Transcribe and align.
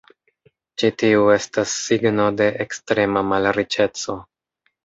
Ĉi 0.83 0.89
tiu 1.01 1.27
estas 1.33 1.75
signo 1.89 2.27
de 2.39 2.49
ekstrema 2.67 3.25
malriĉeco. 3.35 4.21